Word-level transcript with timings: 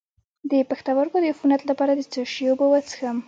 د 0.51 0.53
پښتورګو 0.69 1.17
د 1.21 1.25
عفونت 1.33 1.61
لپاره 1.69 1.91
د 1.95 2.01
څه 2.11 2.21
شي 2.33 2.45
اوبه 2.49 2.65
وڅښم؟ 2.69 3.17